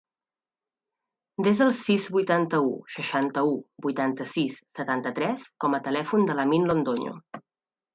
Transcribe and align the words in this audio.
Desa 1.47 1.63
el 1.67 1.75
sis, 1.81 2.07
vuitanta-u, 2.17 2.73
seixanta-u, 2.95 3.53
vuitanta-sis, 3.89 4.59
setanta-tres 4.83 5.49
com 5.67 5.77
a 5.83 5.87
telèfon 5.93 6.31
de 6.33 6.41
l'Amin 6.43 6.73
Londoño. 6.75 7.19